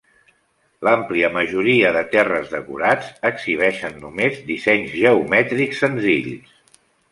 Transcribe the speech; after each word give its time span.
L'àmplia 0.87 1.27
majoria 1.35 1.91
de 1.97 2.01
terres 2.15 2.49
decorats 2.55 3.13
exhibeixen 3.31 4.01
només 4.07 4.41
dissenys 4.49 4.99
geomètrics 5.05 5.87
senzills. 5.87 6.61